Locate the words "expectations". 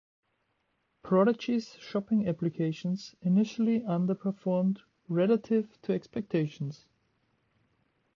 5.93-6.87